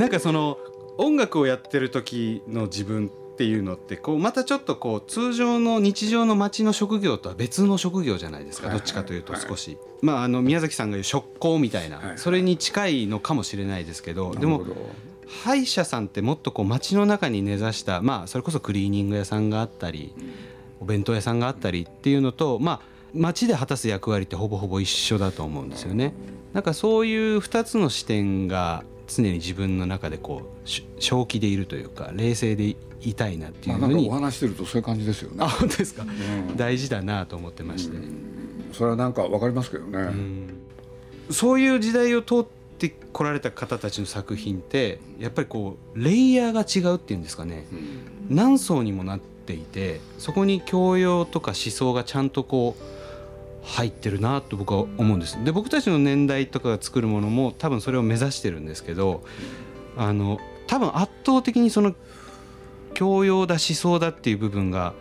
[0.00, 0.56] なんかその
[0.96, 14.34] 音楽をやってる時の自分っていうのってこうまたちょっとこう通常の日常の街の職業とは別の職業じゃないですか、どっちかというと少し、まああの宮崎さんが言う職工みたいな、それに近いのかもしれないですけど。
[14.34, 14.64] でも
[15.26, 20.14] 歯医者さんってもっとこう街の中に根ざしたまあそれこそクリーニング屋さんがあったり、
[20.80, 22.80] お弁当屋さんがあったりっていうのとまあ
[23.12, 26.14] 街で果たす役割ってほぼほぼ一緒だと思うんですよね。
[26.54, 28.82] なんかそういう2つの視点が
[29.14, 30.68] 常に自分の中でこう
[31.00, 35.36] 正気でいるというか冷静でいたいなっていうふうに、まあ、お話してるとそういう感じですよね。
[35.44, 37.96] あ本当ですか、うん、大事だなと思ってまして、
[38.72, 40.10] それはなんかわかりますけどね、
[41.30, 42.44] そういう時代を通っ
[42.78, 47.66] てこられた方たちの作品ってやっぱりこうレイヤーが違うっていうんですかね、
[48.28, 52.99] 何層にもなっていてそこに教養とか思想がちゃんとこう
[53.62, 59.22] 入ってるなと僕は思うんですで僕たちの年代とかが作るものも多分それを目指してるんですけど
[59.96, 61.94] あの多分圧倒的にその
[62.94, 64.94] 教養だ思想だっていう部分が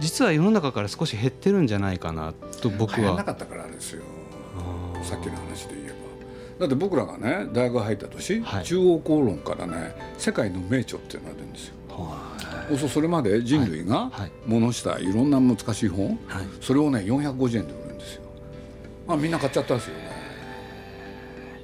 [0.00, 3.16] 実は世の中から少し減ってるんじゃないかなと僕は。
[3.16, 4.02] なかったからですよ
[5.02, 5.96] さっきの話で言えば。
[6.60, 11.74] だって僕らがね大学入った年、はい、中央公論からね世界の名著っていうのが出るんですよ。
[11.88, 14.10] はい、それまで人類が
[14.46, 17.85] ものしたいろんな難しい本、はい、それをね450円で売る。
[19.06, 20.10] まあみんな買っちゃったんですよね。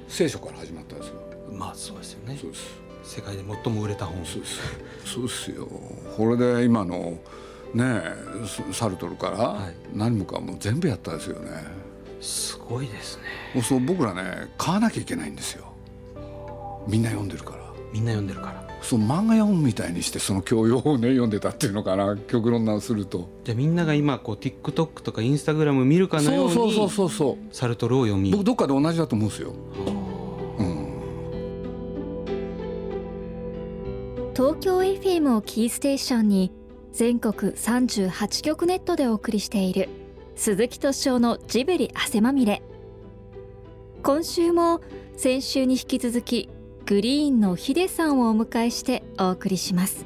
[0.07, 1.15] 聖書から始まったんですよ。
[1.51, 2.37] まあそうですよね。
[2.39, 2.83] そうです。
[3.03, 4.25] 世界で最も売れた本。
[4.25, 4.59] そうです。
[5.05, 5.67] そうですよ。
[6.17, 7.17] これで今の
[7.73, 8.01] ね
[8.71, 11.63] サルトルから何もかも全部やったんですよね、はい、
[12.21, 13.17] すごいです
[13.55, 13.61] ね。
[13.61, 15.73] そう僕らね買わなきゃいけないんですよ。
[16.87, 17.63] みんな読んでるから。
[17.91, 22.17] みんな読んでるからそう漫画読むみたいにしてその教養をね読んでたっていうのかな。
[22.27, 23.29] 極論なすると。
[23.43, 28.31] じゃあみんなが今こう TikTok とか Instagram 見るかのようにそうそうそうそうサルトルを読み。
[28.31, 29.53] 僕どっかで同じだと思うんですよ。
[34.35, 36.51] 東京 FM をキーステーションに
[36.91, 39.89] 全国38局ネットでお送りしている
[40.35, 42.63] 鈴木敏夫のジブリ汗まみれ。
[44.01, 44.81] 今週も
[45.15, 46.49] 先週に引き続き
[46.85, 50.05] グリーンのヒデさんをお迎えしてお送りします。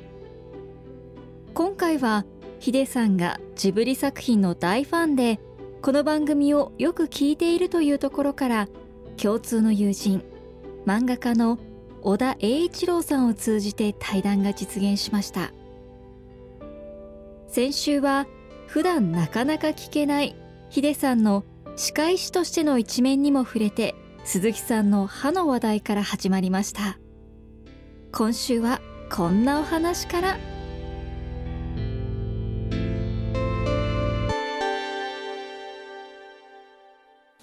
[1.56, 2.24] 今回は
[2.60, 5.40] ヒデさんがジブリ作品の大ファンで
[5.82, 8.68] この番組をよく聞いているというところから
[9.20, 10.24] 共通の友人
[10.86, 11.58] 漫画家の
[12.04, 15.52] 小田栄一郎さんを通じて対談が実現しました。
[17.48, 18.28] 先週は
[18.68, 20.36] 普段なかなか聞けない
[20.70, 21.44] ヒデさんの
[21.76, 23.96] 歯科医師としての一面にも触れて
[24.28, 27.00] 鈴木さんの歯の話題から始まりました。
[28.12, 30.38] 今週はこんなお話から。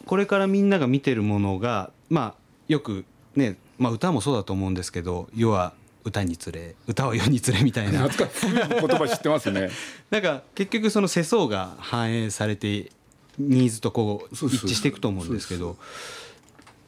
[0.05, 2.35] これからみんなが見てるものがまあ
[2.69, 5.73] よくねまあ、歌もそうだと思うんですけど要は
[6.05, 8.09] 歌につれ歌を世につれみたいな。
[8.09, 9.71] 言葉知ってますね。
[10.11, 12.93] なんか結局その世相が反映されて
[13.39, 15.79] ニーズとこう一致していくと思うんですけど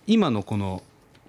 [0.07, 0.83] 今のこの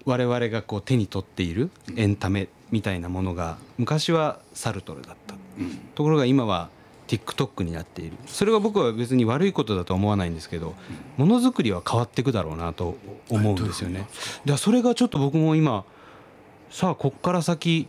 [0.04, 5.34] 我々がこう手に取っているエンタメみたいなものが昔はサルトルだった、
[5.94, 6.70] ところが今は
[7.08, 8.16] TikTok になっている。
[8.26, 10.74] それが僕は別に悪いことだと思わないんですけど
[11.16, 12.96] ものづくりは変わっていくだろうなと
[13.28, 14.06] 思うんですよね。
[14.44, 15.84] でそれがちょっと僕も今
[16.70, 17.88] さあこっから先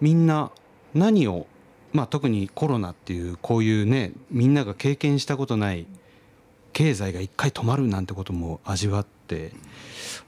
[0.00, 0.50] みんな
[0.94, 1.46] 何を
[1.92, 5.86] まあ特にコロナっていうこういうねみんなが経験したことない
[6.72, 9.19] 経済が一回止まるなんてことも味わって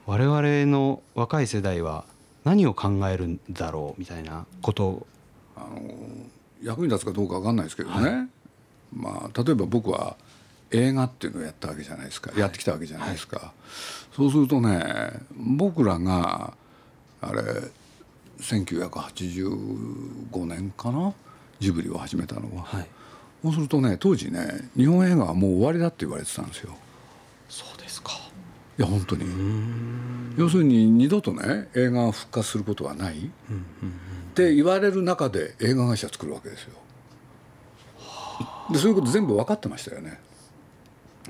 [0.05, 2.05] 我々の若い世代は
[2.43, 5.07] 何を考えるんだろうみたいなことを。
[5.55, 5.81] あの
[6.63, 8.27] 役に立つかどうか分かんないですけどね、はい、
[8.93, 10.15] まあ、例えば僕は
[10.71, 13.49] 映画っていうのをやったわけじゃないですか、はい、やってきたわけじゃないですか、はい、
[14.15, 16.53] そうするとね僕らが
[17.21, 17.41] あれ
[18.39, 21.13] 1985年かな？
[21.59, 22.87] ジブリを始めたのは、はい、
[23.43, 26.75] そうするとね当時ね日本映画はもう終わりだって言われてたんですよ。
[27.49, 28.11] そうですか
[28.77, 29.25] いや本当に
[30.37, 33.31] 要するに二度とね映画が復活することはない、うんうん
[33.83, 33.93] うん
[34.33, 36.73] って言われる中で映画会社作るわけですよ。
[38.71, 40.19] でそういうこと全部分かってましたよね。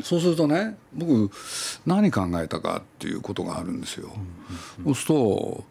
[0.02, 1.30] そうするとね僕
[1.86, 4.10] 何考えたかっていうことがあるんですよ。
[4.86, 5.64] そうすると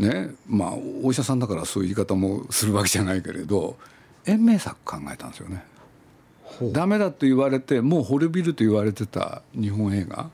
[0.00, 0.72] ねまあ
[1.04, 3.76] お医者さんだからそういう言い方もするわけじゃないけれど
[4.26, 5.62] 延命策考えたんですよね。
[6.72, 10.30] ダメだと言われてもう滅びると言われてた日本映画、はい、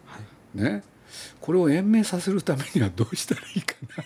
[0.59, 0.83] ね。
[1.41, 4.05] これを延命させるためにはどうしたらいいかな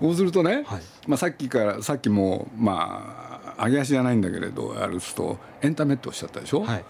[0.00, 6.84] そうするとね、はい、まあ、さっきからさっきもまあ揚げ足じゃないんだけれどあるとエンタメっておっしゃったでしょ、はい、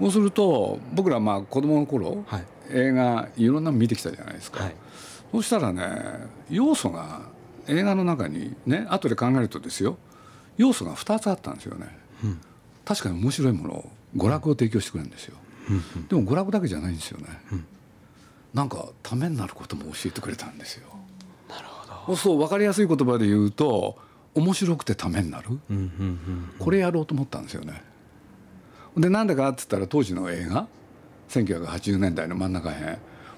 [0.00, 4.68] そうすると僕らまあ子供の頃、はい、映画いろんなの見てきたじゃないですか、
[5.32, 7.22] そしたらね要素が
[7.68, 9.96] 映画の中にね後で考えるとですよ。
[10.58, 11.86] 要素が2つあったんですよね、
[12.24, 12.40] うん、
[12.84, 15.47] 確かに面白いものを娯楽を提供してくれるんですよ、うん、
[16.08, 17.66] でも娯楽だけじゃないんですよね、うん、
[18.54, 20.88] なんかためになることも教えてくれたんですよ。
[21.48, 22.16] なるほど。
[22.16, 23.98] そう分かりやすい言葉で言うと
[24.34, 25.58] 面白くてためになる、
[26.58, 27.82] これやろうと思ったんですよね。
[28.96, 30.66] でなんでかっつったら当時の映画
[31.28, 32.96] 1980年代の真ん中辺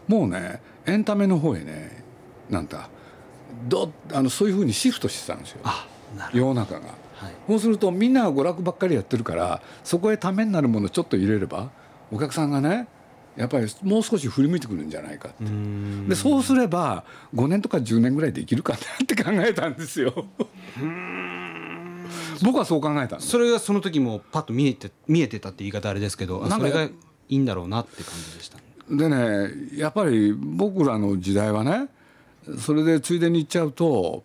[0.08, 2.04] もうねエンタメの方へね
[2.48, 2.88] なんだ
[3.68, 5.60] どあのそういうふうにシフトしてたんですよ。
[6.32, 6.80] 世の中が、
[7.14, 11.70] はい、そうするとみんなが娯楽ばっかりやってるからそこへためになるものちょっと入れれば
[12.10, 12.88] お客さんがね
[13.36, 15.44] やっぱりもう少し振り向いてくるんじゃないかって。
[16.08, 17.04] でそうすれば
[17.34, 20.26] 5年とか10年ぐらいできるかなって考えたんですよ。
[22.42, 26.92] 僕はそう考えたそれがその時もパッと見えて見えてたって言い方あれですけどそれがい
[27.28, 28.58] いんだろうなって感じでした。
[28.90, 31.88] でねやっぱり僕らの時代はね
[32.58, 34.24] それでついでに言っちゃうと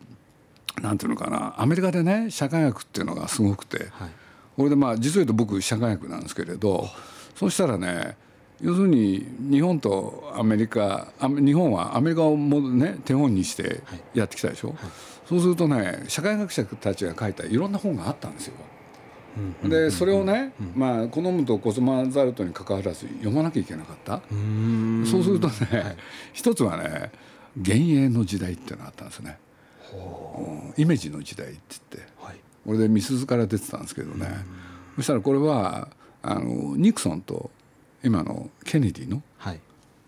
[0.82, 4.10] なんていうのかなアメリカでね社会学っていうのがすごくて、はい、
[4.58, 6.90] これでまあ実を言うと僕社会学なんですけれど
[7.36, 8.18] そうしたらね
[8.62, 13.82] 要するに日本とアメリカ日本はアメリカをもね手本にして
[14.14, 14.78] やってきたでしょ、はい。
[14.78, 14.92] はい、
[15.28, 18.54] そうするとね社会学者たちが書いたいろんな本があったんですよ。
[19.66, 24.22] でそれをね、まあ、好むと好まざるとにかかわらず読まなきゃいけなかった。
[25.06, 25.98] そうするとね、はい、
[26.32, 27.12] 一つはね
[27.58, 29.38] 幻影の時代っていうのがあったんですね、
[30.78, 31.60] イメージの時代って
[31.92, 32.36] 言って、はい、
[32.66, 34.28] これでみすゞから出てたんですけどね。
[34.96, 35.90] そしたらこれは
[36.28, 37.52] あのニクソンと
[38.04, 39.22] 今のケネディの,、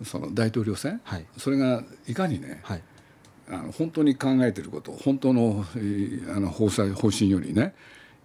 [0.03, 2.81] その大統領選、はい、それがいかにね、はい、
[3.49, 5.63] あの本当に考えてること本当の
[6.35, 7.75] あの方針方針よりね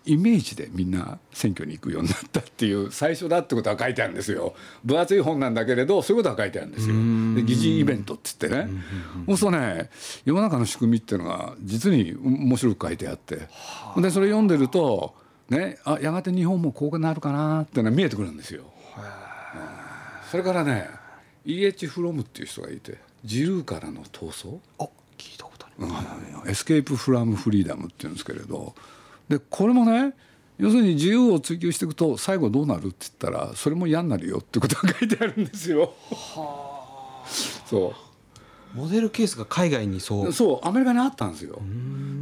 [0.05, 4.55] イメージでみんな選挙に行くようになったっていう最初だってことは書いてあるんですよ。
[4.85, 6.95] 分厚い本なんだけれどそういうことは書いてあるんですよ。
[7.37, 8.69] で疑似イベントっつってね。
[9.27, 9.91] そうするとね
[10.25, 13.37] 世の中の仕組みっていうのが実に面白く書いてあって。
[13.97, 15.15] でそれ読んでると
[15.49, 18.65] ねあやがて日本もこうなるかなっていうのが見えてくるんですよ
[20.31, 20.89] それからね
[21.45, 21.89] E.H.
[21.89, 26.07] フロムっていう人がいて自由からの逃走あ聞いたことあります、
[26.45, 28.75] うん、エスケープ・フラム・フリーダムっていうんですけれど
[29.29, 30.15] でこれもね
[30.59, 35.93] 要するに自由を追求していくと最後どうなるって言ったらそれも嫌になるよってことが書いてあるんですよ。
[36.11, 37.29] はあ。
[37.67, 37.95] そ
[38.75, 38.79] う。
[38.79, 41.61] モデルケースが海外にそうそうアメリカにあったんですよ。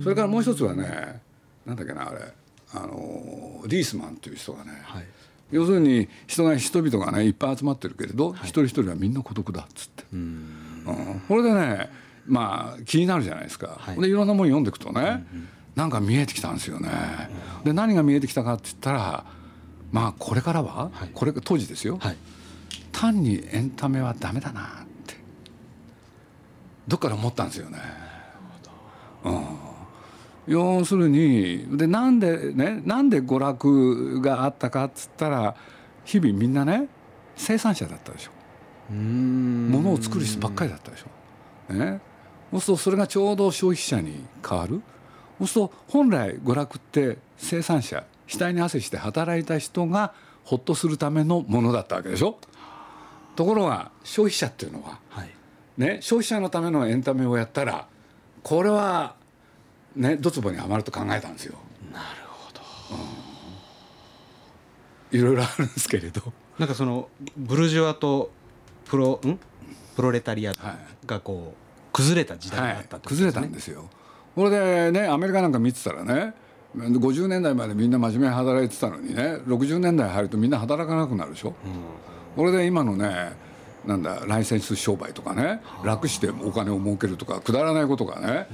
[0.03, 1.21] それからもう一つはね
[1.67, 2.33] なんだっけなあれ
[2.73, 5.07] あのリースマンっていう人がね、はい、
[5.51, 10.05] 要するに人が人々がねいっぱい集まってるけれど、はい、一人一人はみんな孤独だっつって。
[10.13, 11.91] うん、これでね
[12.27, 13.77] まあ気になるじゃないですか。
[13.79, 15.01] はい、でいろんなもの読んでいくとね。
[15.33, 15.49] うんうん。
[15.77, 16.91] なんか見えてきたんですよね。
[17.65, 19.25] で何が見えてきたかって言ったら
[19.93, 22.17] まあこれからは、はい、これ当時ですよ、はい、
[22.93, 24.67] 単にエンタメはダメだなっ
[25.07, 25.15] て
[26.87, 27.79] どっから思ったんですよね。
[29.25, 29.47] うん、
[30.51, 35.55] 要するにでなんでねなんで娯楽があったかっつったら
[36.05, 36.89] 日々みんなね
[37.37, 38.33] 生産者だったでしょ。
[38.93, 41.73] ものを作る人ばっかりだったでしょ。
[41.73, 42.01] ね、
[42.51, 44.83] そうするとそれがちょうど消費者に変わる。
[45.39, 52.39] そうすると本来娯楽って生産者額に汗して働いた人がほっとするためのものだったわけでしょ
[53.37, 55.31] ところが消費者っていうのは、はい、
[55.79, 57.87] ね、消費者のためのエンタメをやったら
[58.43, 59.15] これは
[59.97, 61.59] ねドツボにはまると考えたんですよ。
[61.93, 62.61] なるほど、
[65.13, 66.23] うん、いろいろあるんですけれど。
[66.59, 68.31] なんかそのブルジョワと
[68.85, 69.39] プロん？
[69.97, 70.53] プロレタリア
[71.07, 73.89] がこう崩れた時代があったってことですね、はい、崩れたんですよ。
[74.35, 76.35] これでねアメリカなんか見てたらね
[76.77, 81.55] 50年代までみんな真面目に働いてたのにね60年代入るとみんな働かなくなるでしょ、うん、
[82.37, 83.33] これで今のね
[83.87, 88.47] なんだライセンス商売とかね、楽してお金を儲けるとかくだらないことがね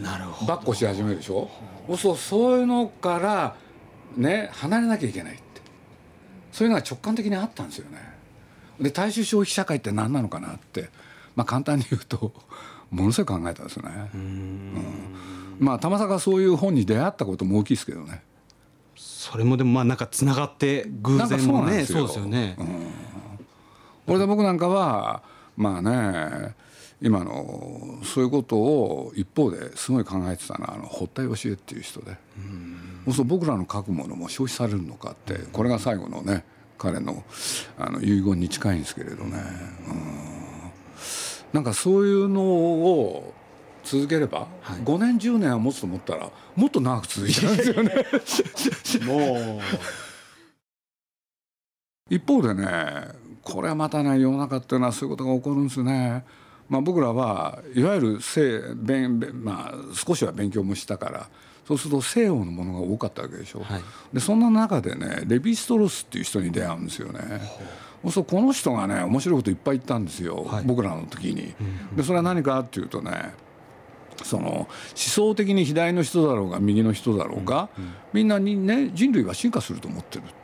[0.46, 1.50] ばっこし始めるでしょ、
[1.88, 3.56] うそうそういうのから
[4.16, 5.42] ね離れなきゃいけないって。
[6.56, 7.98] そういうのが直感的にあったんですよね。
[8.80, 10.88] で大衆消費社会って何なのかなって
[11.34, 12.32] まあ簡単に言うと
[12.90, 14.10] ものすごい考えたんですよね。
[14.14, 14.72] うん。
[15.58, 18.22] まあたまさかそういう本に出会ったことも大きいですけどね。
[18.96, 22.56] それもでもまあなんかつながって偶然もねそうですよね。
[22.58, 22.66] うん、
[24.06, 25.22] これで僕なんかは
[25.56, 26.54] まあね
[27.02, 32.16] 今のそういうことを一方ですごい考えてたのはあの堀田芳恵っていう人で、
[33.06, 36.44] うん、そう僕らの書くものも消費されるのかってこれが最後のね
[36.78, 37.24] 彼の
[37.78, 39.38] あの遺言に近いんですけれどね。
[39.88, 40.36] うん。
[41.52, 43.32] なんかそういうのを
[43.82, 47.94] 続ければ、はい、5年10年は持つと思ったらもっと長く続いちゃうんですよね。
[49.06, 49.60] もう。
[52.14, 56.24] 一方でねこれはまたね世の中っていうのはそういうことが起こるんですね。
[56.68, 58.40] まあ、僕らはいわゆる西
[58.74, 61.28] 勉、まあ、少しは勉強もしたから
[61.64, 67.20] そうすると西洋のものが多かったわけでしょ、はい、でそんな中でねレヴィ・ストロスっていう人に出会うんですよね。
[68.02, 71.54] そうするとこの人がね面白いこといっぱい言ったんですよ、はい、僕らの時に。
[71.94, 73.32] でそれは何かっていうとね
[74.24, 80.34] その思想的に左の人だろうが右の人だろうが、うんうん、みんなにね人類は進化すると思ってるって。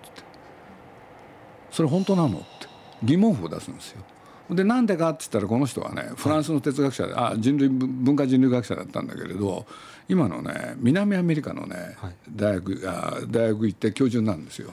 [1.72, 2.71] それ本当なのって
[3.02, 4.02] 疑問符を出すんですよ。
[4.50, 9.64] でなんでかって言ったらこの人はねフランスの哲学者で、あ人類文化人類学者だったんだけれど
[10.08, 11.96] 今のね南アメリカのね、
[12.30, 14.72] 大学あ大学行って教授なんですよ。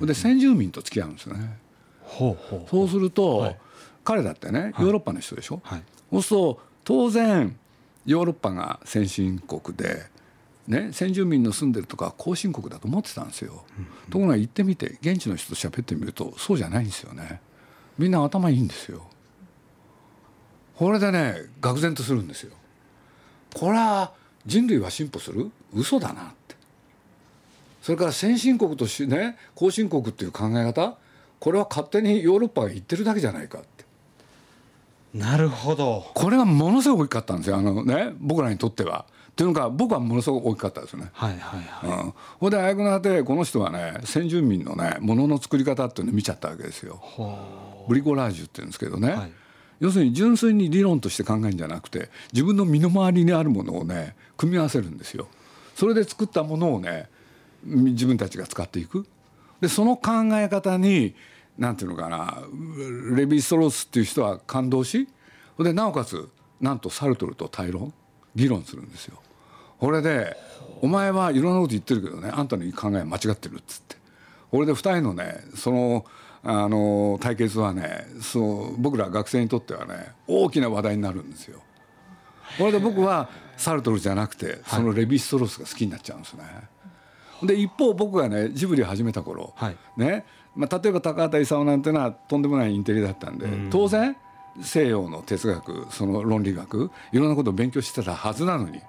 [0.00, 1.58] で先住民と付き合うんですよね。
[2.02, 3.56] ほうほうそうすると、はい、
[4.02, 5.60] 彼だってねヨーロッパの人でしょ？
[5.62, 7.56] はい、そうすると当然
[8.06, 10.08] ヨーロッパが先進国で。
[10.68, 17.40] ね、先住民の住んでるとか後進国だと思ってたんですよ、うん、ところが行ってみて現地の人と喋ってみるとそうじゃないんですよね
[17.98, 19.06] みんな頭いいんですよ。
[20.76, 22.52] これでね愕然とするんですよ。
[23.54, 24.12] これは
[24.46, 25.50] 人類は進歩する？
[25.74, 26.56] 嘘だなって。
[27.82, 30.96] それから先進国としてね後進国っていう考え方？
[31.38, 33.84] これは勝手にヨーロッパが言ってるだけじゃないかって。
[35.14, 36.10] なるほど。
[36.14, 37.56] これがものすごく大きかったんですよ。
[37.56, 39.06] あのね僕らにとっては。
[39.40, 41.08] というのか僕はものすごく大きかったですね。
[41.14, 41.98] はいはいはい。
[42.04, 47.02] うん、ほんであやくなってこの人はね先住民のねものの作り方っていうのを見ちゃったわけですよ。
[47.88, 49.32] ブリコラージュって言うんですけどね、はい、
[49.80, 55.26] 要するに純粋に理論として考えるんじゃなくて自分の身の回りにあるものをね組み合わせるんですよ。
[55.74, 57.08] それで作ったものをね
[57.64, 59.06] 自分たちが使っていく。
[59.62, 61.14] でその考え方に
[61.56, 62.42] なんていうのかな
[63.16, 65.08] レヴィ・ストロースっていう人は感動し
[65.58, 66.28] でなおかつ
[66.60, 67.94] なんとサルトルと対論
[68.36, 69.18] 議論するんですよ。
[69.80, 70.36] これで
[70.82, 73.96] 「お前はいろんなこと言ってるけどねあんたの考え間違ってる」っつって。
[74.50, 76.04] これで2人のねその
[76.42, 81.60] あの対決はねそう僕ら学生にとってはね大きな話題になるんですよ。
[82.58, 86.44] これで僕はサルトルじゃなくてそのレヴィ・ストロースが好きになっちゃうんですね。
[87.42, 94.16] で一方僕がねジブリを始めた頃、はい、ねまあ、例えば高畑勲なんてのはとんでもないインテリだったんで、当然
[94.60, 98.80] 西洋の哲学その論理学いろんなことを勉強してたはずなのに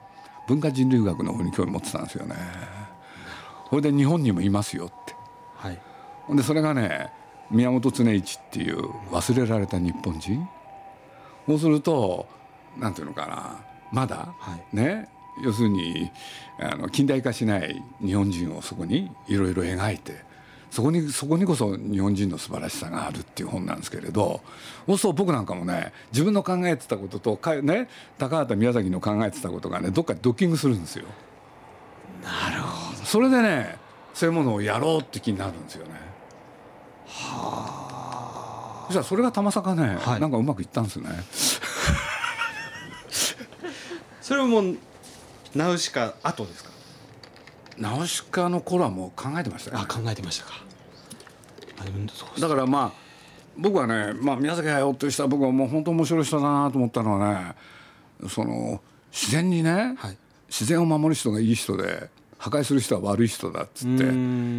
[0.51, 2.35] 文化人類学の方に興味持ってたんですよね。
[3.69, 5.15] それで日本にもいますよって。
[5.55, 5.79] はい、
[6.35, 7.09] でそれがね
[7.49, 10.49] 宮本恒一っていう忘れられた日本人
[11.47, 12.27] そうすると
[12.77, 13.59] なんていうのかな
[13.93, 15.07] まだ、はい、ね
[15.41, 16.11] 要するに
[16.59, 20.25] あの近代化しない日本人をそこにいろいろ描いて
[20.71, 24.41] そこにそこにこそ日本人の素晴らしさがあるっていう本なんですけれど
[24.87, 31.05] そうすると僕なんかもね自分の考えてたこととか、ね、高畑宮崎の考えてたことがねどっかでドッキングするんですよ。
[32.23, 33.05] なるほど。
[33.05, 33.75] それでね
[34.13, 35.93] そういうものをやろうって気になるんですよね。
[37.07, 38.91] はあ。
[38.91, 41.09] じゃあそれがたまさかね、はい、なんかうまくいったんですね。
[44.21, 44.63] それも
[45.53, 46.71] ナウシカ後ですか？
[47.77, 49.77] ナウシカの頃はもう考えてましたね。
[49.81, 50.53] あ考えてましたか。
[52.39, 53.11] だからまあ
[53.57, 57.55] 僕はね、まあ、宮崎駿っていう人は僕はもう本当面白い人だなと思ったのは
[58.21, 62.09] ねその自然にね、はい、自然を守る人がいい人で
[62.41, 64.03] 破壊する人は悪い人だっつって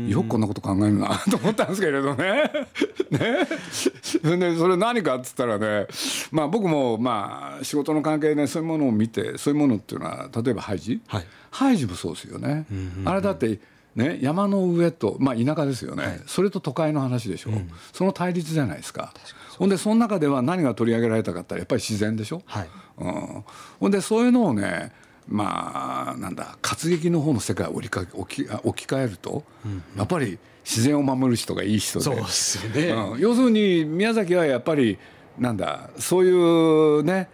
[0.08, 2.44] よくこんなこと考えるなと思ったんですけれどね。
[3.10, 4.38] ね。
[4.38, 5.88] でそれ何かっつったらね
[6.30, 12.66] まあ僕もまあ仕事の関係でそういうものを見てそういうものっていうのは例えばハイジ、はい、ハイジもそうですよね。
[13.04, 13.58] あれだって
[13.96, 19.12] ね、山の上と、まあ、田舎ですよね、はい、それと都会の話でしょ、うん、その対立じゃないですか。
[19.58, 22.68] ほんでその中では何が取り上げられたかったらやっぱり自然でしょ、はい。
[22.98, 23.44] うん、
[23.80, 24.92] ほんでそういうのをね
[25.28, 32.04] まあなんだ活劇の方の世界を置き置き置き換えると、うんやっぱり自然を守る人がいい人で。
[32.04, 34.98] そうですよね、うん、要するに宮崎はやっぱり
[35.38, 37.28] なんだそういうね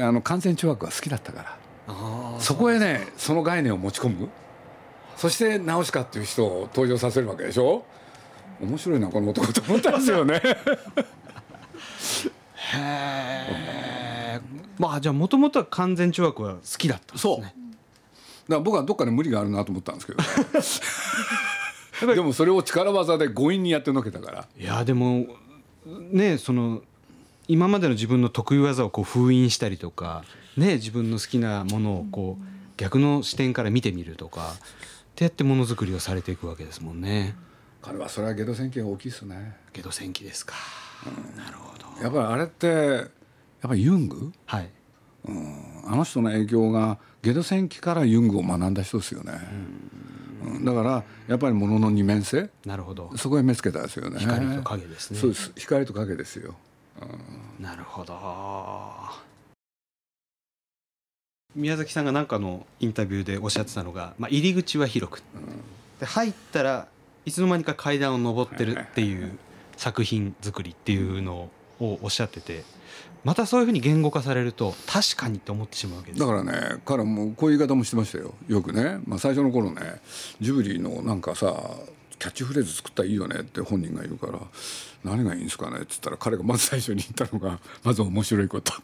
[0.00, 1.56] あの感染懲悪が好きだったから。
[2.38, 4.28] そこへねその概念を持ち込む。
[5.16, 7.84] そしてナウシカっていう人を登場させるわけでしょ。
[8.60, 10.40] 面白いなこの男と思ったんですよね。
[12.72, 13.59] へえ
[14.80, 17.34] まあじゃあもともとは完全懲悪は好きだったんですね。
[17.36, 17.40] そう。
[17.42, 17.52] だか
[18.48, 20.22] ら僕はどっかで無理があるなと思ったんですけど。
[22.14, 24.48] でもそれを力技で強引にやってのけたから。
[24.58, 25.26] いやでも
[25.84, 26.80] ねその
[27.46, 30.24] 今までの自分の得意技をこう封印したりとか
[30.56, 32.44] ね自分の好きなものをこう
[32.78, 34.58] 逆の視点から見てみるとかっ
[35.14, 37.36] てやってものづくりをされていくわけですもんね。
[37.82, 39.56] 彼はそれはゲド戦記が大きいですね。
[39.74, 40.54] ゲド戦記ですか、
[41.06, 42.02] うん、なるほど。
[42.02, 43.19] やっぱりあれって
[43.62, 44.70] やっぱりユング、はい。
[45.28, 49.32] うん、あの人の影響がゲド戦記からユングを学んだ人ですよね。
[50.42, 52.48] うん、だからやっぱりものの二面性？
[52.64, 53.12] なるほど。
[53.16, 54.18] そこへ目つけたですよね。
[54.18, 55.18] 光と影ですね。
[55.18, 55.52] そうです。
[55.56, 56.54] 光と影ですよ、
[57.02, 58.18] うん、なるほど。
[61.54, 65.22] 宮崎さんが何かのインタビューでおっしゃってたのが、まあ、入り口は広く、
[65.98, 66.86] で入ったら
[67.26, 69.38] いつの間にか階段を上ってるっていう
[69.76, 71.50] 作品作りっていうの
[71.80, 72.64] をおっしゃってて
[73.24, 76.20] またそういうふうに言語化されると確かにって思ってしまうわけです。
[76.20, 78.34] だからね彼もこういう言い方もしてましたよ。
[78.48, 80.00] よくね、まあ、最初の頃ね
[80.40, 81.54] ジブリのなんかさ
[82.18, 84.38] キャッチフレーズ作ったらいいよねって本人が言うから
[85.04, 88.72] 何がいいんですかねって言ったら彼がまず最初に言ったのがまず面白いこと。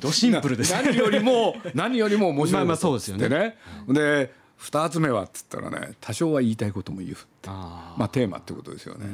[0.00, 0.72] ドシンプルです。
[0.72, 3.56] ね何よりも何よりも面白いことまあまあそうですよねってね。
[3.88, 7.48] で2つ目はっつったらね多少は言いたいことも言うって。
[7.48, 9.06] あまあテーマってことですよね、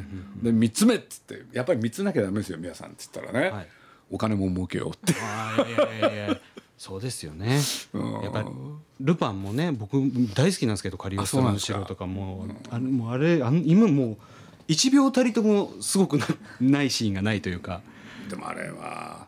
[0.43, 3.69] で3つ目っつってやっぱり3つなきゃダメですよ皆さんっつったらね、はい。
[4.11, 5.13] お金も儲けようって。
[5.13, 5.17] い
[5.97, 6.41] やいやいや
[6.79, 7.61] そうですよね。
[8.23, 8.49] やっぱり
[9.01, 9.97] ルパンもね僕
[10.35, 12.47] 大好きなんですけどカリオストロの城とかも。
[12.71, 14.17] あれもうあれあの今もう
[14.69, 16.27] 1秒たりともすごくな
[16.61, 17.83] ないシーンがないというか。
[18.29, 19.27] でもあれは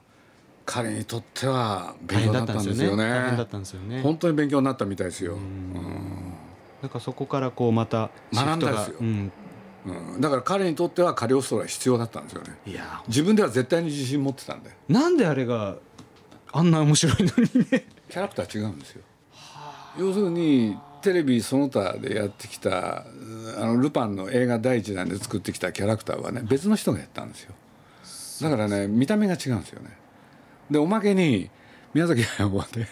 [0.67, 3.05] 彼にとっては勉強になったんですよね。
[3.05, 4.03] 大変だったんですよね。
[4.03, 5.37] 本当に勉強になったみたいですよ、
[6.83, 6.91] なん。
[6.91, 8.97] かそこからこうまた学んだですよ。
[9.01, 9.33] うん、
[9.87, 10.21] うん。
[10.21, 12.59] だから彼にとってはカリオストロは必要だったんですよね。
[12.67, 13.03] いや。
[13.09, 14.71] 自分では絶対に自信持ってたんで。
[14.89, 15.77] なんであれが
[16.53, 17.87] あんな面白いのにね。
[18.09, 19.03] キャラクター違うんですよ。
[19.99, 27.53] 要するにテレビその他でやってきたうんあのルパンの映画第一弾で作ってきたキャラクターはね別の人がやったんですよ。
[28.43, 29.97] だからね見た目が違うんですよね
[30.71, 31.51] でおまけに
[31.93, 32.89] 宮崎駿はね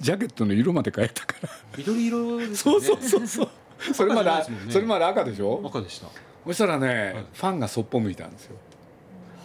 [0.00, 1.48] ジャケットの色まで変えたから。
[1.76, 3.48] 緑色ですそうそうそうそう。
[3.94, 4.44] それまでね。
[4.70, 5.62] それまで赤でしょ？
[5.64, 6.08] 赤でした。
[6.44, 8.56] そしたらね、ファンがそっぽ向いたんですよ。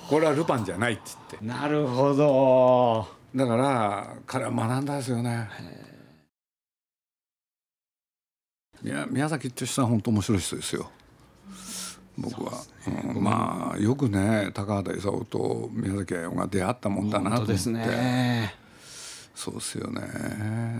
[0.09, 1.45] これはルパンじゃないって言って。
[1.45, 3.07] なるほど。
[3.35, 5.49] だから彼は学んだですよね。
[8.81, 10.89] 宮宮崎って人は本当面白い人ですよ
[12.21, 12.53] 僕は、
[13.13, 13.23] うん。
[13.23, 17.69] まあよくね高畑勲と宮崎駿が出会ったもんだなと思って。
[17.69, 18.55] ね。
[19.35, 20.01] そうですよね。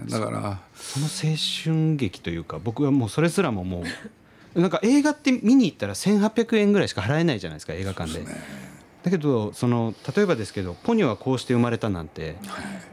[0.10, 0.60] だから。
[0.75, 3.84] その青春劇というか僕はもうそれすらもも
[4.56, 8.25] う なんか映画って見に行ったら1800円ぐらいしか払えないじゃないですか映画館で。
[9.04, 12.36] だけどその例えばですけど「ポニョはこうして生まれた」なんて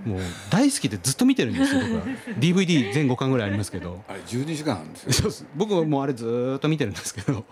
[0.06, 2.02] もう大好きでずっと見てるんですよ僕は。
[2.38, 4.02] DVD 全5巻ぐらいありますけど。
[4.08, 5.42] あれ12時間あるんです。
[5.42, 7.44] よ僕はもうあれずーっと見てるんですけど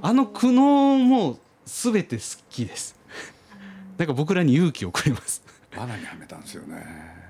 [0.00, 2.96] あの苦悩も全て好きです。
[3.96, 5.42] なんか僕らに勇気をくれます。
[5.76, 6.84] 罠にはめたんですよね。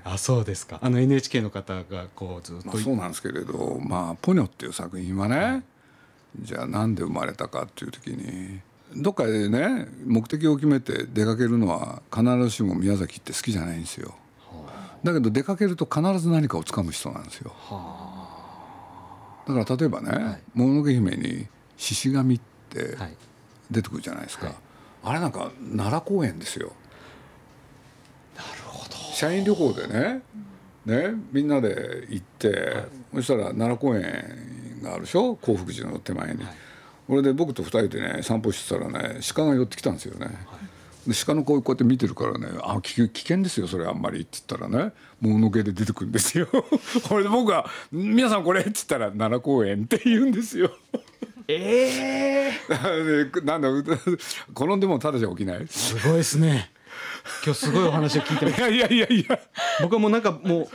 [0.05, 0.79] あそうですか。
[0.83, 5.65] あの NHK の方がこうずっとまあ、そうなんですけれど、まあ、ポニョっていう作品はね、
[6.41, 8.61] じゃあなんで生まれたかっていう時に
[8.97, 14.15] どっかでね目的を決めて出かけるのは必ずしも宮崎って好きじゃないんですよ。
[15.05, 17.53] だけど出かけると必ず何かをつかむ人なんですよ。
[19.47, 21.47] だから例えばね「もののけ姫」に
[21.79, 23.17] 獅子神ってはい。
[23.71, 24.51] 出てくるじゃないですか、
[25.05, 26.73] あれなんか奈良公園ですよ。
[29.13, 30.23] 社員旅行でね
[30.87, 35.37] ねみんなで行って、そしたら奈良公園があるでしょ？
[35.37, 36.41] 興福寺の手前に、
[37.07, 40.29] これで僕と二人でね散歩してたらね鹿が寄ってきたんですよね、
[41.07, 44.93] で鹿の声こうやって見てるからね「あ危危険ですよそれあんまり」って言ったらね。
[45.21, 46.47] もののけで出てくるんですよ。
[47.09, 50.71] これで僕が「皆さんこれ」って言ったら「奈良公園」って言うんですよ
[51.49, 55.67] ええで なんだ転んでもただじゃ起きない？
[55.69, 56.71] すごいですね。
[57.45, 58.59] 今日すごいお話を聞いてます。
[58.61, 59.07] いやいやいや。
[59.07, 59.39] いや
[59.81, 60.69] 僕はもうなんかもう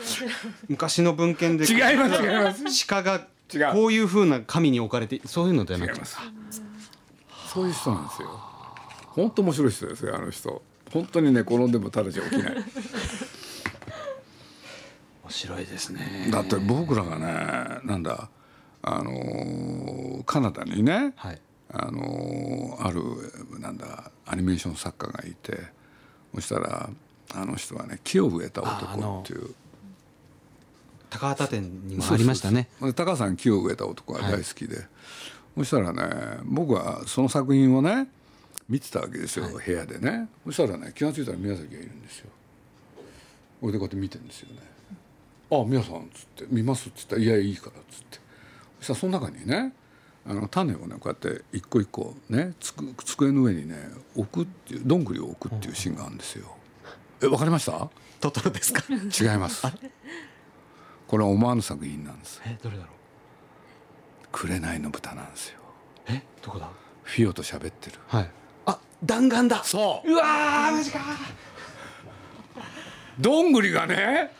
[0.67, 1.65] 昔の文献で。
[1.65, 2.87] 違います違います。
[2.87, 3.27] 鹿が
[3.73, 6.05] こういうふうな神に置かれてそういうのではなくて。
[6.05, 8.29] そういう人なんですよ。
[9.09, 10.63] 本当面白い人ですよあの人。
[10.91, 12.53] 本当にね転んでもただじゃ起きない。
[12.55, 12.63] 面
[15.29, 16.29] 白いですね。
[16.31, 18.29] だって僕らがねなんだ
[18.83, 21.41] あのーカナダにね、はい。
[21.71, 23.01] あのーある
[23.59, 25.57] なんだアニメーション作家がいて
[26.35, 26.89] そしたら
[27.33, 29.55] あの人はね木を植えた男っていう。
[31.09, 32.67] 高畑店にもありましたね。
[32.95, 34.87] 高橋さん木を植えた男が大好きで、
[35.55, 38.07] そしたらね僕はその作品をね
[38.67, 40.27] 見てたわけですよ、部屋でね。
[40.45, 42.29] そしたらね気が付いたら宮崎がいるんですよ。
[43.61, 44.61] 俺でこうやって見てるんですよね
[45.49, 48.19] 「あ宮さん」っつって「見ます」っつったら「いやいいから」っつって
[48.83, 49.73] そしたらその中にね
[50.25, 53.75] あの種をねこうやって一個一個ねつく机の上にね
[54.15, 56.55] 置くっていうどんぐりを置くっていうシーンがあるんですよ。
[57.21, 57.89] えわかりました？
[58.19, 58.83] トトロですか？
[58.89, 59.65] 違います。
[61.07, 62.41] これは思わぬ作品なんです。
[62.45, 62.93] えどれだろう？
[64.31, 65.59] 紅の豚なんですよ。
[66.07, 66.69] えどこだ？
[67.03, 67.97] フィオと喋ってる。
[68.07, 68.29] はい。
[68.65, 69.63] あ弾丸だ！
[69.63, 70.11] そう。
[70.11, 70.99] うわーマジか
[73.19, 74.31] どんぐりがね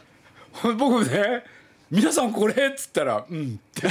[0.78, 1.44] 僕ね
[1.94, 3.88] 「皆さんこれ」っつったら「うん」 って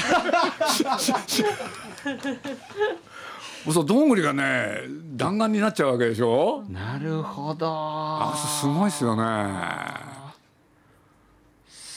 [3.73, 4.81] そうどんぐりがね
[5.15, 6.65] 弾丸になっちゃうわけでしょ？
[6.69, 7.69] なるほど。
[7.71, 9.23] あすごいっすよね。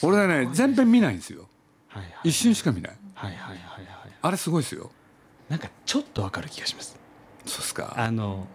[0.04, 1.48] 俺ね全編見ないんですよ。
[1.88, 2.98] はいはい一瞬しか見ない。
[3.16, 3.88] はいはいはいはい。
[4.22, 4.92] あれすごいですよ。
[5.50, 6.96] なんかちょっとわかる気がします。
[7.48, 7.96] そうっすか。
[7.98, 8.46] あの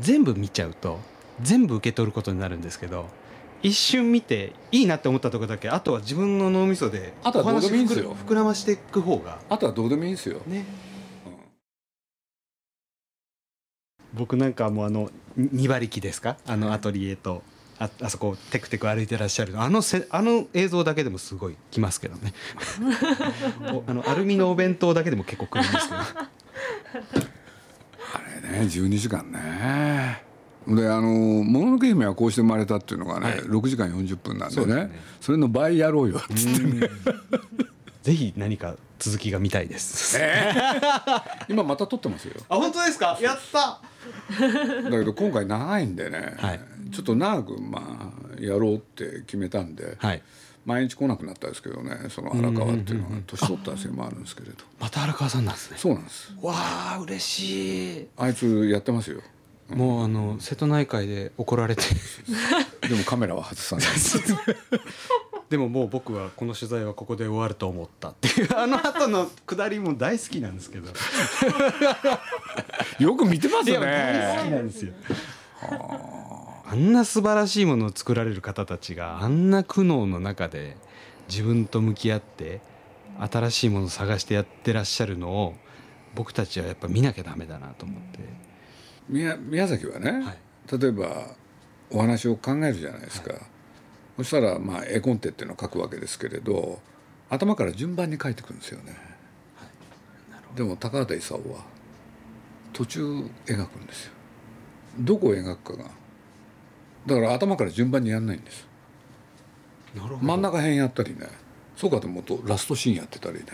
[0.00, 1.00] 全部見ちゃうと
[1.40, 3.08] 全部受け取ることになるんですけど
[3.62, 8.14] 一瞬見ていいなって思ったところだけあとは自分の脳みそであとはどうでもいいんですよ。
[8.14, 10.64] 膨らましていく方があとはどうでもいいんですよ、ね。
[11.26, 11.32] うん。
[14.14, 16.36] 僕なんかもうあのに2馬力ですか？
[16.46, 17.42] あのアトリエと
[17.80, 22.34] ああそこをテクテク歩いてらっしゃるあのせあの映像だけでもすごい来ますけどね。
[23.72, 26.00] おあのアルミのお弁当だけでも結構来るんですけど。
[28.14, 30.22] あれね12時間ね
[30.76, 31.08] であの
[31.44, 33.38] 「もののけ姫はこうして生まれた」っていうのがね、はい。
[33.40, 34.74] 6時間40分なんでね。
[34.74, 34.90] ね。
[35.20, 36.88] それの倍やろうよっつってね。
[38.02, 40.18] ぜひ何か続きが見たいです、
[41.48, 42.34] 今また撮ってますよ。
[42.48, 43.18] あ本当ですか？
[43.20, 43.80] やった。
[44.82, 46.60] だけど今回長いんでね、はい。
[46.90, 50.22] ちょっと長くまあやろうって決めたんで、はい。
[50.64, 53.10] 毎日来なくなったんですけどねその荒川っていうのは。
[53.26, 54.56] 年取ったせいもあるんですけれど。
[54.80, 55.76] また荒川さんなんですね。
[55.78, 56.32] そうなんです。
[56.42, 58.06] わあ嬉しい。
[58.16, 59.20] あいつやってますよ
[59.70, 61.82] もうあの瀬戸内海で怒られて。
[62.88, 63.86] でもカメラは外さない。
[65.50, 68.48] でももう僕はこの取材はここで終わると思ったっていう。
[68.56, 70.90] あの後の下りも大好きなんですけど。
[72.98, 74.92] よく見てますいや大好きねなんですよ。
[76.70, 80.76] あんな素晴らしいものを作られる方たちがあんな苦悩の中で
[81.28, 82.60] 自分と向き合って
[83.18, 85.54] 新しいものを探してやってらっしゃるのを
[86.14, 88.18] 僕たちはやっぱ見なきゃダメだなと思って、
[89.08, 90.78] 宮宮崎はね、はい。
[90.78, 91.28] 例えば
[91.90, 93.34] お話を考えるじゃないですか、
[94.16, 96.80] そしたらまあ絵コンテっていうのを書くわけですけれど
[97.30, 98.96] 頭から順番に書いてくるんですよね、
[100.54, 101.64] でも高畑勲は
[102.72, 103.02] 途中
[103.46, 104.12] 描くんですよ。
[105.00, 105.90] どこを描くかが。
[107.06, 108.66] だから頭から順番にやんないんです。
[110.20, 111.28] 真ん中辺やったりね。
[111.76, 113.44] そうかと思うとラストシーンやってたりね。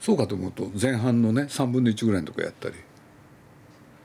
[0.00, 2.74] そうかと思うと前半のね3分の1ぐらいのとこやったり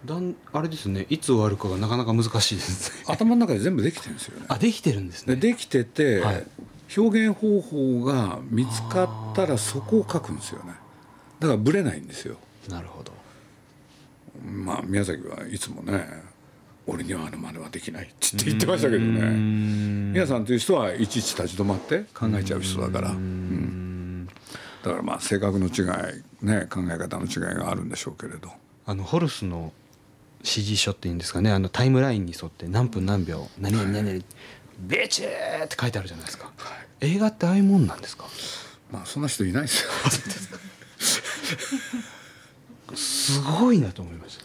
[0.06, 3.06] だんあれですねいつ終わるかがなかなか難しいですね。
[3.08, 4.46] 頭の中で全部できてるんですよね。
[4.50, 5.36] あできてるんですね。
[5.36, 6.48] でできてて、はい。
[6.96, 10.74] 表現方法が見つかったらそこを書くんですよね。
[11.40, 12.38] だからブレないんですよ。
[12.70, 13.12] なるほど。
[14.46, 16.06] まあ宮崎はいつもね
[16.86, 19.22] 「俺にはあの真似はできない」って言って言ってましたけどね。
[20.12, 23.12] 宮さんという人はいちいち立ち止まって考えちゃう人だから。
[23.12, 24.28] うん。
[24.84, 25.84] だからまあ性格の違
[26.42, 28.52] いね考え方の違いがあるんでしょうけれど。
[28.86, 29.72] あのホルスの
[30.44, 31.52] 指示書っていうんですかね。
[31.52, 34.24] あのタイムラインに沿って何分何秒何々何々
[34.80, 36.52] ビチーって書いてあるじゃないですか、
[37.00, 38.26] 映画ってああいうもんなんですか？
[38.92, 39.92] まあそんな人いないですよ。
[42.96, 44.44] すごいなと思いました。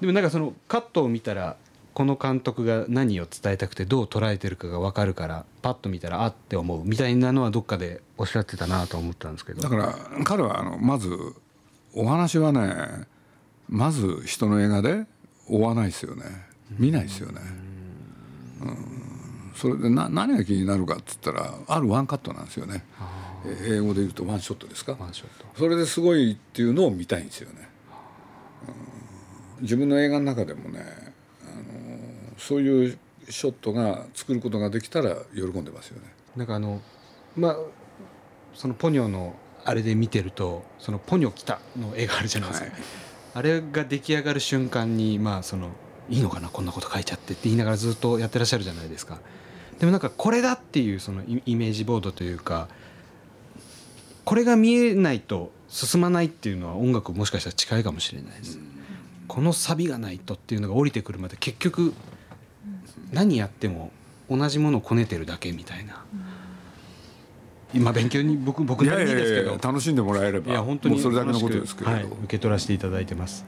[0.00, 1.56] でもなんかそのカットを見たら
[1.94, 9.62] この監督が何を伝えたくてどう捉えてるかが分かるからパッと見たらあって思うみたいなのはどっかでおっしゃってたなと思ったんですけど。
[9.62, 11.16] だから彼はあのまず
[11.94, 13.06] お話はね
[13.68, 15.06] まず人の映画で
[15.48, 16.24] 追わないですよね
[16.78, 17.40] 見ないですよね。
[18.62, 18.94] うん
[19.54, 22.84] それでな何が気になるかっつったらあるワンカットなんですよね。
[23.46, 24.96] え英語で言うとワンショットですか？
[24.98, 27.68] ワンショットそれですごいっていうのを見たいんですよね。
[28.68, 30.84] うん自分の映画の中でもね
[31.44, 36.08] あのそういうショットが作ることができたら喜んでますよね。
[36.36, 36.82] なんかあの
[37.36, 37.56] まあ
[38.54, 42.82] そのポニョのあれで見てるとそのポニョ来たの絵があるじゃないですか、はい
[43.34, 45.70] あれが出来上がる瞬間にまあその
[46.08, 49.18] いいのかなこんなこと書いちゃってって言いながらずっとやってらっしゃるじゃないですか。
[49.78, 52.68] でもなんかこれだっていうそのイメージボードというか
[54.24, 58.60] これが見えないと進まないっていうのは音楽もしかしたら近いかもしれないです、
[59.26, 61.92] このサビがないとっていうのが降りてくるまで結局
[63.12, 63.90] 何やっても
[64.30, 66.04] 同じものをこねてるだけみたいな、
[67.74, 69.58] 今勉強に僕僕なりにですけど。
[69.60, 73.44] 楽しんでもらえればいや本当にもうそれだけのことですけれど、はい、受け取らせていただいてます。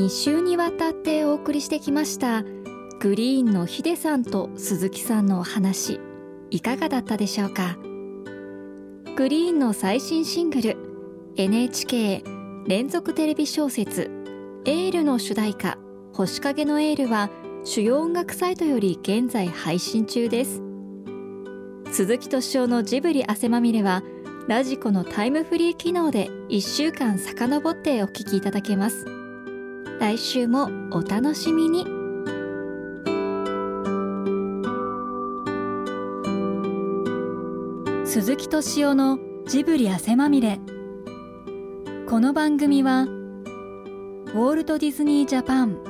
[0.00, 2.42] 2週にわたってお送りしてきました
[3.00, 6.00] グリーンのヒデさんと鈴木さんのお話
[6.50, 7.76] いかがだったでしょうか？
[9.16, 10.76] グリーンの最新シングル
[11.36, 12.24] NHK
[12.66, 14.10] 連続テレビ小説
[14.64, 15.78] 「エール」の主題歌
[16.12, 17.30] 「星影のエール」は
[17.62, 20.62] 主要音楽サイトより現在配信中です。
[21.92, 24.02] 鈴木敏夫のジブリ汗まみれは
[24.48, 29.04] ラジコのタイムフリー機能で1週間遡ってお聴きいただけます。
[29.98, 31.84] 来週もお楽しみに。
[38.06, 40.58] 鈴木敏夫のジブリ汗まみれ。
[42.08, 45.89] この番組はウォールト・ディズニー・ジャパン